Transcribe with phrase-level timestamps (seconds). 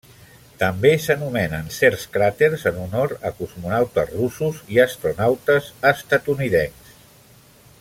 [0.61, 6.99] També s'anomenen certs cràters en honor a cosmonautes russos i astronautes estatunidencs.